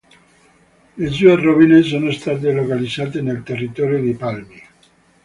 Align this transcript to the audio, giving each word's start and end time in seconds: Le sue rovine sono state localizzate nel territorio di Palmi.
Le 0.97 1.09
sue 1.11 1.35
rovine 1.35 1.83
sono 1.83 2.09
state 2.09 2.51
localizzate 2.51 3.21
nel 3.21 3.43
territorio 3.43 4.01
di 4.01 4.15
Palmi. 4.15 4.63